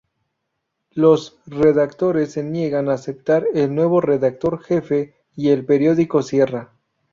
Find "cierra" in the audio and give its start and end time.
6.23-6.71